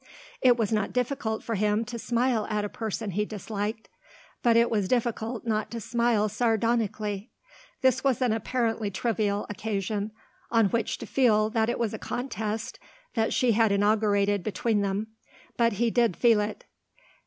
It 0.41 0.57
was 0.57 0.71
not 0.71 0.93
difficult 0.93 1.43
for 1.43 1.53
him 1.53 1.85
to 1.85 1.99
smile 1.99 2.47
at 2.49 2.65
a 2.65 2.69
person 2.69 3.11
he 3.11 3.23
disliked, 3.23 3.87
but 4.41 4.57
it 4.57 4.71
was 4.71 4.87
difficult 4.87 5.45
not 5.45 5.69
to 5.69 5.79
smile 5.79 6.27
sardonically. 6.27 7.29
This 7.83 8.03
was 8.03 8.19
an 8.19 8.33
apparently 8.33 8.89
trivial 8.89 9.45
occasion 9.47 10.11
on 10.49 10.69
which 10.69 10.97
to 10.97 11.05
feel 11.05 11.51
that 11.51 11.69
it 11.69 11.77
was 11.77 11.93
a 11.93 11.99
contest 11.99 12.79
that 13.13 13.31
she 13.31 13.51
had 13.51 13.71
inaugurated 13.71 14.41
between 14.41 14.81
them; 14.81 15.05
but 15.55 15.73
he 15.73 15.91
did 15.91 16.17
feel 16.17 16.39
it. 16.39 16.65